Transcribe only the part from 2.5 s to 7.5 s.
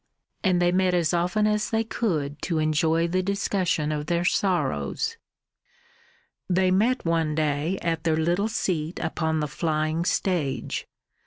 enjoy the discussion of their sorrows. They met one